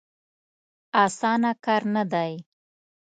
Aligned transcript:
اسانه 1.03 1.51
کار 1.65 1.81
نه 1.95 2.03
دی. 2.11 2.33